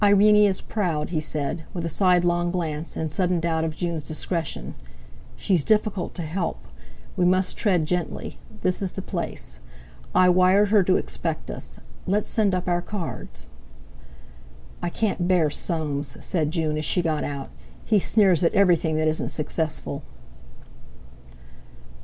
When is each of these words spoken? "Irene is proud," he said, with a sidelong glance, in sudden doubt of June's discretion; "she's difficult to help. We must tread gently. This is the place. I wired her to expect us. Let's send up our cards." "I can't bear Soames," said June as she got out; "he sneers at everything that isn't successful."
"Irene 0.03 0.47
is 0.49 0.61
proud," 0.61 1.11
he 1.11 1.19
said, 1.19 1.63
with 1.75 1.85
a 1.85 1.89
sidelong 1.89 2.49
glance, 2.49 2.97
in 2.97 3.07
sudden 3.09 3.39
doubt 3.39 3.63
of 3.63 3.75
June's 3.75 4.03
discretion; 4.03 4.73
"she's 5.35 5.63
difficult 5.63 6.15
to 6.15 6.23
help. 6.23 6.57
We 7.15 7.23
must 7.25 7.55
tread 7.55 7.85
gently. 7.85 8.39
This 8.63 8.81
is 8.81 8.93
the 8.93 9.03
place. 9.03 9.59
I 10.15 10.27
wired 10.27 10.69
her 10.69 10.81
to 10.85 10.95
expect 10.97 11.51
us. 11.51 11.79
Let's 12.07 12.27
send 12.27 12.55
up 12.55 12.67
our 12.67 12.81
cards." 12.81 13.51
"I 14.81 14.89
can't 14.89 15.27
bear 15.27 15.51
Soames," 15.51 16.17
said 16.25 16.49
June 16.49 16.79
as 16.79 16.85
she 16.85 17.03
got 17.03 17.23
out; 17.23 17.51
"he 17.85 17.99
sneers 17.99 18.43
at 18.43 18.55
everything 18.55 18.97
that 18.97 19.07
isn't 19.07 19.29
successful." 19.29 20.01